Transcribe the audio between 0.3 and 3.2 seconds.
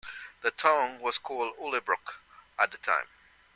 The town was called "Oelbroec" at the time.